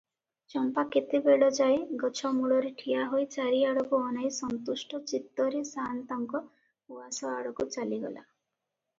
[0.51, 6.41] ଚମ୍ପା କେତେବେଳ ଯାଏ ଗଛମୂଳରେ ଠିଆହୋଇ ଚାରିଆଡ଼କୁ ଅନାଇ ସନ୍ତୁଷ୍ଟ ଚିତ୍ତରେ ସାଆନ୍ତଙ୍କ
[6.95, 8.25] ଉଆସ ଆଡ଼କୁ ଚାଲିଗଲା।